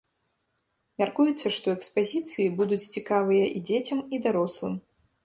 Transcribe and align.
Мяркуецца, 1.01 1.51
што 1.57 1.67
экспазіцыі 1.77 2.45
будуць 2.63 2.83
цікавыя 2.95 3.45
і 3.61 3.63
дзецям 3.69 3.99
і 4.17 4.23
дарослым. 4.25 4.73